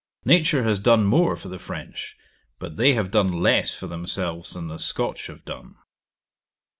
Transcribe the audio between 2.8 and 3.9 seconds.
have done less for